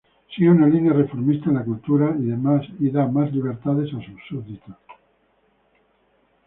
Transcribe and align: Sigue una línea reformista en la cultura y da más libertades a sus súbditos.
Sigue 0.35 0.49
una 0.49 0.65
línea 0.65 0.93
reformista 0.93 1.49
en 1.51 1.57
la 1.57 1.63
cultura 1.63 2.15
y 2.17 2.25
da 2.89 3.05
más 3.15 3.31
libertades 3.31 3.93
a 3.93 3.99
sus 4.03 4.15
súbditos. 4.29 4.75